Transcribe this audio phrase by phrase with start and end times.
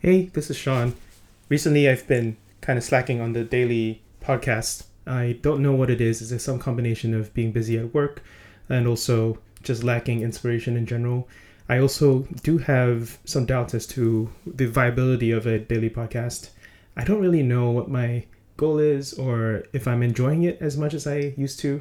[0.00, 0.94] Hey, this is Shawn.
[1.48, 4.84] Recently, I've been kind of slacking on the daily podcast.
[5.08, 6.22] I don't know what it is.
[6.22, 8.22] Is it some combination of being busy at work
[8.68, 11.28] and also just lacking inspiration in general?
[11.68, 16.50] I also do have some doubts as to the viability of a daily podcast.
[16.96, 18.24] I don't really know what my
[18.56, 21.80] goal is or if I'm enjoying it as much as I used to.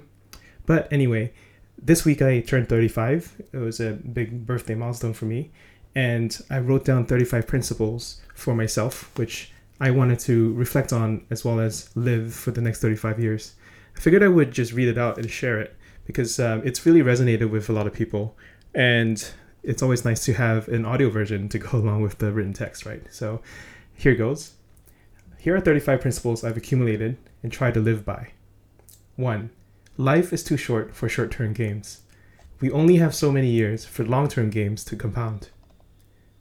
[0.66, 1.34] But anyway,
[1.80, 3.44] this week I turned 35.
[3.54, 5.52] It was a big birthday milestone for me
[5.96, 11.46] and I wrote down 35 principles for myself, which I wanted to reflect on as
[11.46, 13.54] well as live for the next 35 years.
[13.96, 17.02] I figured I would just read it out and share it because um, it's really
[17.02, 18.36] resonated with a lot of people.
[18.74, 19.24] And
[19.64, 22.86] it's always nice to have an audio version to go along with the written text,
[22.86, 23.04] right?
[23.12, 23.42] So
[23.94, 24.54] here goes.
[25.38, 28.32] Here are 35 principles I've accumulated and tried to live by.
[29.16, 29.50] 1.
[29.98, 32.02] Life is too short for short term games.
[32.60, 35.50] We only have so many years for long term games to compound.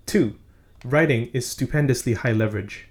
[0.07, 0.37] Two,
[0.85, 2.87] writing is stupendously high leverage.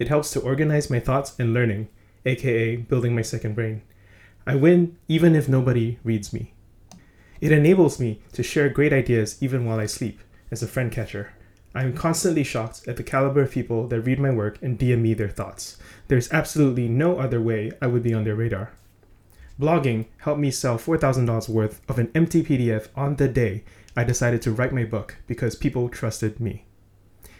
[0.00, 1.88] It helps to organize my thoughts and learning,
[2.24, 3.82] aka building my second brain.
[4.46, 6.54] I win even if nobody reads me.
[7.40, 11.30] It enables me to share great ideas even while I sleep, as a friend catcher.
[11.72, 15.02] I am constantly shocked at the caliber of people that read my work and DM
[15.02, 15.76] me their thoughts.
[16.08, 18.72] There's absolutely no other way I would be on their radar.
[19.58, 23.64] Blogging helped me sell $4,000 worth of an empty PDF on the day
[23.96, 26.66] I decided to write my book because people trusted me.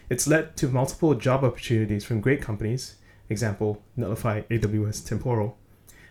[0.09, 2.95] It's led to multiple job opportunities from great companies,
[3.29, 5.57] example, Netlify, AWS, Temporal,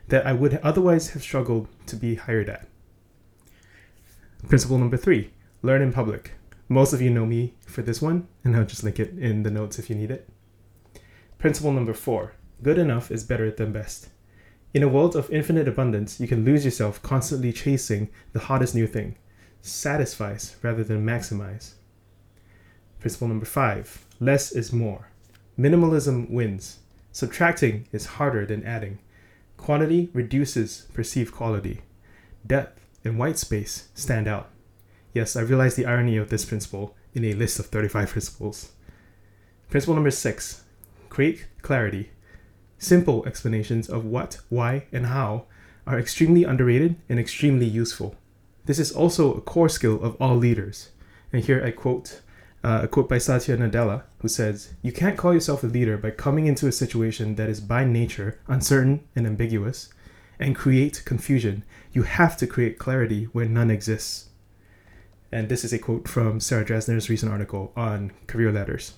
[0.07, 2.69] that I would otherwise have struggled to be hired at.
[4.49, 5.33] Principle number three
[5.63, 6.33] learn in public.
[6.69, 9.51] Most of you know me for this one, and I'll just link it in the
[9.51, 10.29] notes if you need it.
[11.39, 14.09] Principle number four good enough is better than best.
[14.77, 18.87] In a world of infinite abundance, you can lose yourself constantly chasing the hottest new
[18.87, 19.17] thing
[19.63, 21.73] satisfice rather than maximize.
[23.01, 25.09] Principle number five less is more.
[25.59, 26.81] Minimalism wins.
[27.11, 28.99] Subtracting is harder than adding.
[29.57, 31.81] Quantity reduces perceived quality.
[32.47, 34.51] Depth and white space stand out.
[35.15, 38.73] Yes, I realize the irony of this principle in a list of 35 principles.
[39.71, 40.65] Principle number six
[41.09, 42.11] create clarity.
[42.79, 45.47] Simple explanations of what, why, and how
[45.87, 48.17] are extremely underrated and extremely useful.
[48.67, 50.91] This is also a core skill of all leaders.
[51.33, 52.21] And here I quote
[52.65, 56.11] uh, a quote by Satya Nadella, who says, You can't call yourself a leader by
[56.11, 59.89] coming into a situation that is by nature uncertain and ambiguous
[60.41, 61.63] and create confusion.
[61.93, 64.31] You have to create clarity where none exists.
[65.31, 68.95] And this is a quote from Sarah Drasner's recent article on career ladders.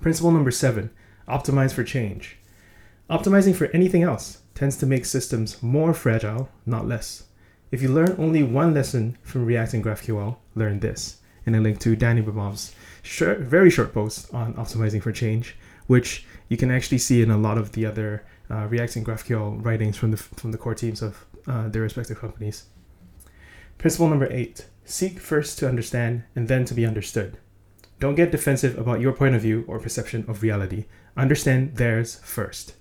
[0.00, 0.90] Principle number seven
[1.26, 2.36] optimize for change.
[3.10, 7.24] Optimizing for anything else tends to make systems more fragile, not less.
[7.72, 11.16] If you learn only one lesson from React and GraphQL, learn this.
[11.44, 12.72] And a link to Danny Abramov's
[13.02, 15.56] short, very short post on optimizing for change,
[15.88, 19.64] which you can actually see in a lot of the other uh, React and GraphQL
[19.64, 22.66] writings from the from the core teams of uh, their respective companies.
[23.78, 27.38] Principle number eight: seek first to understand and then to be understood.
[27.98, 30.84] Don't get defensive about your point of view or perception of reality.
[31.16, 32.74] Understand theirs first.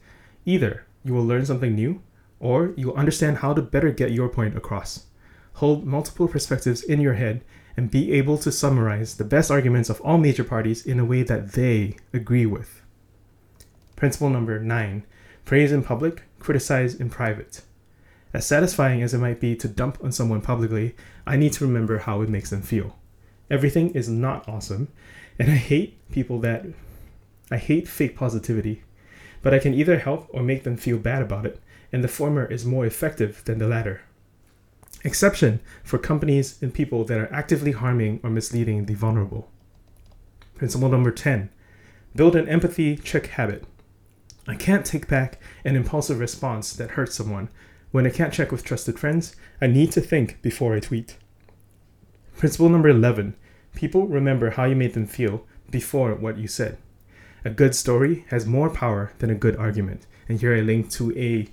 [0.49, 2.01] Either you will learn something new
[2.39, 5.05] or you'll understand how to better get your point across.
[5.53, 7.43] Hold multiple perspectives in your head
[7.77, 11.21] and be able to summarize the best arguments of all major parties in a way
[11.21, 12.81] that they agree with.
[13.95, 15.03] Principle number nine
[15.45, 17.61] praise in public, criticize in private.
[18.33, 20.95] As satisfying as it might be to dump on someone publicly,
[21.27, 22.97] I need to remember how it makes them feel.
[23.51, 24.87] Everything is not awesome,
[25.37, 26.65] and I hate people that.
[27.51, 28.83] I hate fake positivity,
[29.41, 31.59] but I can either help or make them feel bad about it
[31.91, 34.01] and the former is more effective than the latter.
[35.03, 39.49] Exception for companies and people that are actively harming or misleading the vulnerable.
[40.55, 41.49] Principle number 10
[42.15, 43.63] build an empathy check habit.
[44.47, 47.49] I can't take back an impulsive response that hurts someone.
[47.91, 51.17] When I can't check with trusted friends, I need to think before I tweet.
[52.37, 53.35] Principle number 11
[53.75, 56.77] people remember how you made them feel before what you said.
[57.45, 60.05] A good story has more power than a good argument.
[60.27, 61.47] And here I link to a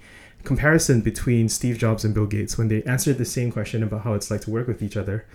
[0.44, 4.14] comparison between Steve Jobs and Bill Gates when they answered the same question about how
[4.14, 5.26] it's like to work with each other.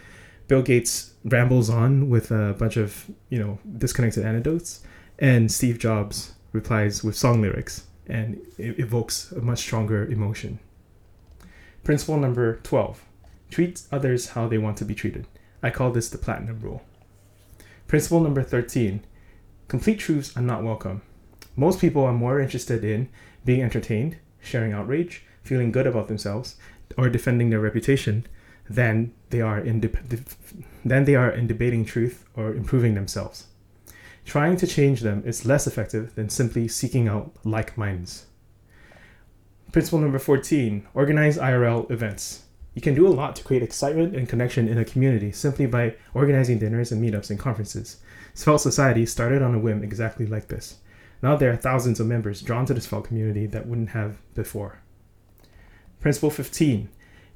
[0.47, 4.81] Bill Gates rambles on with a bunch of, you know, disconnected anecdotes,
[5.19, 10.59] and Steve Jobs replies with song lyrics and it evokes a much stronger emotion.
[11.83, 13.05] Principle number 12
[13.49, 15.27] treat others how they want to be treated.
[15.61, 16.83] I call this the platinum rule.
[17.87, 19.03] Principle number 13
[19.71, 21.01] complete truths are not welcome.
[21.55, 23.07] Most people are more interested in
[23.45, 26.57] being entertained sharing outrage, feeling good about themselves,
[26.97, 28.27] or defending their reputation
[28.69, 30.25] than they are in de-
[30.83, 33.47] than they are in debating truth or improving themselves.
[34.25, 38.25] Trying to change them is less effective than simply seeking out like minds.
[39.71, 42.43] Principle number 14 organize IRL events.
[42.73, 45.95] You can do a lot to create excitement and connection in a community simply by
[46.13, 47.97] organizing dinners and meetups and conferences.
[48.33, 50.77] Svelte Society started on a whim exactly like this.
[51.21, 54.79] Now there are thousands of members drawn to the Svelte community that wouldn't have before.
[55.99, 56.89] Principle 15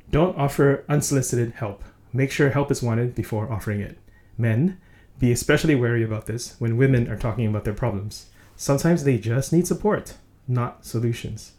[0.09, 1.83] Don't offer unsolicited help.
[2.13, 3.97] Make sure help is wanted before offering it.
[4.37, 4.79] Men,
[5.19, 8.27] be especially wary about this when women are talking about their problems.
[8.55, 10.15] Sometimes they just need support,
[10.47, 11.53] not solutions.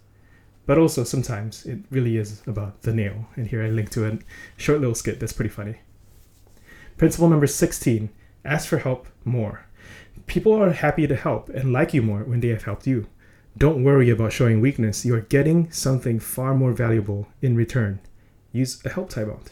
[0.66, 3.26] But also, sometimes it really is about the nail.
[3.36, 4.18] And here I link to a
[4.56, 5.76] short little skit that's pretty funny.
[6.96, 8.10] Principle number 16
[8.44, 9.66] ask for help more.
[10.26, 13.06] People are happy to help and like you more when they have helped you.
[13.58, 15.04] Don't worry about showing weakness.
[15.04, 18.00] You are getting something far more valuable in return.
[18.52, 19.48] Use a help timeout.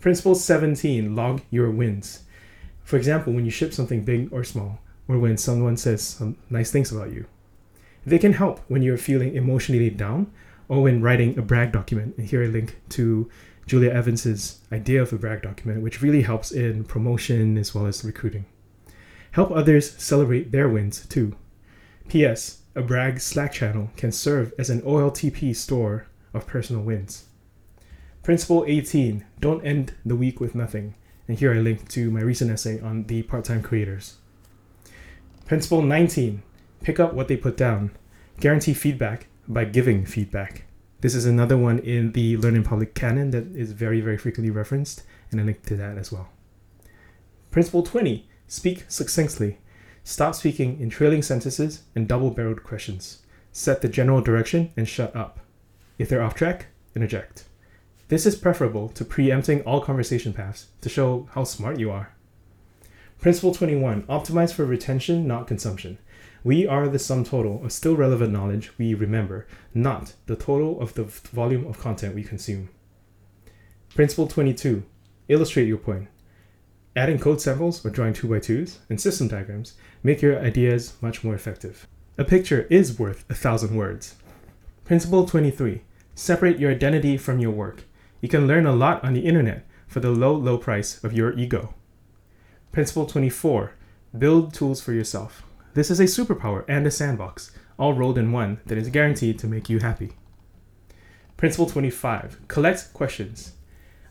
[0.00, 2.24] Principle 17 log your wins.
[2.82, 4.78] For example, when you ship something big or small,
[5.08, 7.26] or when someone says some nice things about you.
[8.06, 10.30] They can help when you're feeling emotionally down
[10.68, 12.16] or when writing a brag document.
[12.16, 13.30] And here I link to
[13.66, 18.04] Julia Evans's idea of a brag document, which really helps in promotion as well as
[18.04, 18.44] recruiting.
[19.32, 21.34] Help others celebrate their wins too.
[22.08, 22.62] P.S.
[22.76, 27.24] A brag Slack channel can serve as an OLTP store of personal wins.
[28.22, 30.94] Principle 18 Don't end the week with nothing.
[31.26, 34.16] And here I link to my recent essay on the part time creators.
[35.46, 36.42] Principle 19
[36.84, 37.92] Pick up what they put down.
[38.40, 40.66] Guarantee feedback by giving feedback.
[41.00, 44.50] This is another one in the Learn in Public canon that is very, very frequently
[44.50, 46.28] referenced, and I link to that as well.
[47.50, 49.60] Principle 20 Speak succinctly.
[50.02, 53.22] Stop speaking in trailing sentences and double barreled questions.
[53.50, 55.40] Set the general direction and shut up.
[55.98, 57.44] If they're off track, interject.
[58.08, 62.14] This is preferable to preempting all conversation paths to show how smart you are.
[63.18, 65.96] Principle 21 Optimize for retention, not consumption.
[66.44, 70.92] We are the sum total of still relevant knowledge we remember, not the total of
[70.92, 72.68] the volume of content we consume.
[73.94, 74.84] Principle 22
[75.28, 76.08] Illustrate your point.
[76.94, 81.86] Adding code samples or drawing 2x2s and system diagrams make your ideas much more effective.
[82.18, 84.16] A picture is worth a thousand words.
[84.84, 85.80] Principle 23
[86.14, 87.84] Separate your identity from your work.
[88.20, 91.32] You can learn a lot on the internet for the low, low price of your
[91.38, 91.72] ego.
[92.70, 93.72] Principle 24
[94.18, 95.42] Build tools for yourself.
[95.74, 99.48] This is a superpower and a sandbox, all rolled in one that is guaranteed to
[99.48, 100.12] make you happy.
[101.36, 103.54] Principle 25 Collect questions.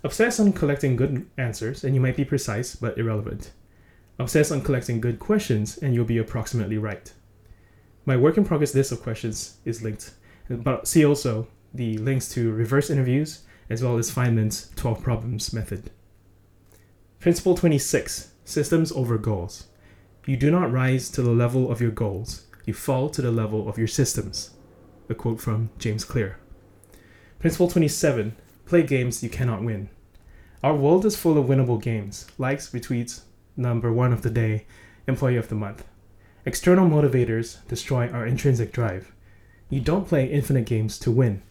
[0.04, 3.51] Obsess on collecting good answers, and you might be precise but irrelevant.
[4.19, 7.13] Obsess on collecting good questions, and you'll be approximately right.
[8.06, 10.12] My work in progress list of questions is linked,
[10.50, 15.92] but see also the links to reverse interviews as well as Feynman's 12 problems method.
[17.19, 19.68] Principle 26 Systems over goals.
[20.25, 23.67] You do not rise to the level of your goals, you fall to the level
[23.67, 24.51] of your systems.
[25.09, 26.39] A quote from James Clear.
[27.39, 28.33] Principle 27
[28.65, 29.89] Play games you cannot win.
[30.63, 33.23] Our world is full of winnable games likes, retweets,
[33.57, 34.65] number one of the day,
[35.07, 35.83] employee of the month.
[36.45, 39.11] External motivators destroy our intrinsic drive.
[39.69, 41.41] You don't play infinite games to win.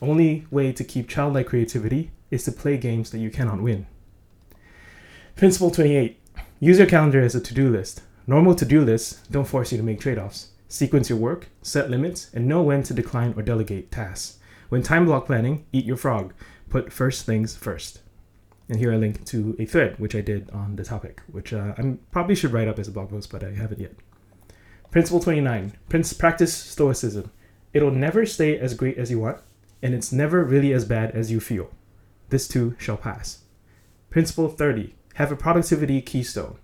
[0.00, 3.86] Only way to keep childlike creativity is to play games that you cannot win.
[5.36, 6.18] Principle 28
[6.60, 8.00] Use your calendar as a to do list.
[8.26, 10.48] Normal to do lists don't force you to make trade offs.
[10.68, 14.38] Sequence your work, set limits, and know when to decline or delegate tasks.
[14.68, 16.32] When time block planning, eat your frog.
[16.70, 18.00] Put first things first.
[18.68, 21.74] And here I link to a thread which I did on the topic, which uh,
[21.76, 23.92] I probably should write up as a blog post, but I haven't yet.
[24.90, 27.30] Principle 29 Prince, Practice Stoicism.
[27.74, 29.38] It'll never stay as great as you want,
[29.82, 31.70] and it's never really as bad as you feel.
[32.28, 33.42] This too shall pass.
[34.10, 36.56] Principle 30 Have a productivity keystone.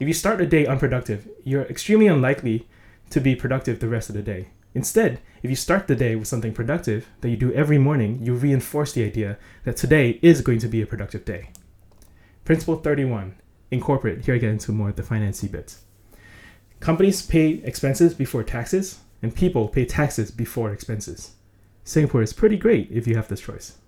[0.00, 2.66] If you start a day unproductive, you're extremely unlikely
[3.10, 4.48] to be productive the rest of the day.
[4.74, 8.34] Instead, if you start the day with something productive that you do every morning, you
[8.34, 11.50] reinforce the idea that today is going to be a productive day.
[12.44, 13.36] Principle 31
[13.70, 14.24] Incorporate.
[14.24, 15.82] Here I get into more of the financy bits.
[16.80, 21.32] Companies pay expenses before taxes, and people pay taxes before expenses.
[21.84, 23.78] Singapore is pretty great if you have this choice.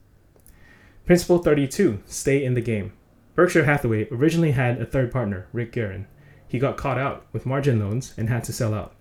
[1.04, 2.92] Principle 32 Stay in the game.
[3.36, 6.06] Berkshire Hathaway originally had a third partner, Rick Guerin.
[6.48, 8.94] He got caught out with margin loans and had to sell out.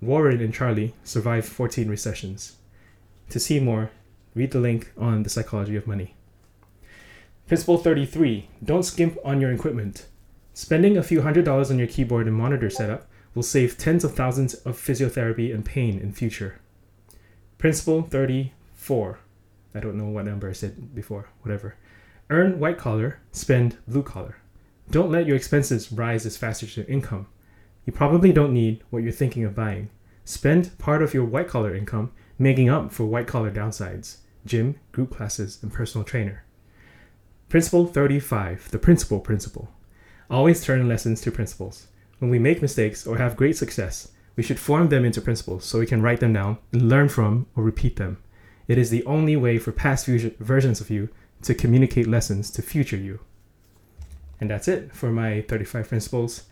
[0.00, 2.58] Warren and Charlie survived 14 recessions.
[3.30, 3.90] To see more,
[4.36, 6.14] read the link on the psychology of money.
[7.48, 10.06] Principle 33 Don't skimp on your equipment.
[10.54, 14.14] Spending a few hundred dollars on your keyboard and monitor setup will save tens of
[14.14, 16.60] thousands of physiotherapy and pain in future.
[17.58, 19.18] Principle 34
[19.74, 21.76] I don't know what number I said before, whatever.
[22.30, 24.36] Earn white collar, spend blue collar.
[24.90, 27.26] Don't let your expenses rise as fast as your income.
[27.84, 29.90] You probably don't need what you're thinking of buying.
[30.24, 35.16] Spend part of your white collar income making up for white collar downsides gym, group
[35.16, 36.44] classes, and personal trainer.
[37.48, 39.68] Principle 35 The Principle Principle.
[40.30, 41.86] Always turn lessons to principles.
[42.18, 45.78] When we make mistakes or have great success, we should form them into principles so
[45.78, 48.18] we can write them down and learn from or repeat them.
[48.68, 51.08] It is the only way for past versions of you
[51.42, 53.20] to communicate lessons to future you.
[54.40, 56.44] And that's it for my 35 principles.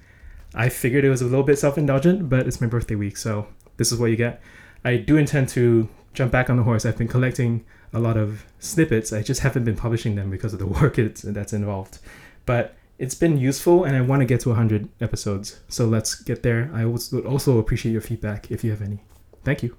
[0.55, 3.47] I figured it was a little bit self indulgent, but it's my birthday week, so
[3.77, 4.41] this is what you get.
[4.85, 6.85] I do intend to jump back on the horse.
[6.85, 9.13] I've been collecting a lot of snippets.
[9.13, 11.99] I just haven't been publishing them because of the work that's involved.
[12.47, 15.61] But it's been useful and I want to get to 100 episodes.
[15.69, 16.71] So let's get there.
[16.75, 19.05] I would also appreciate your feedback if you have any.
[19.45, 19.77] Thank you.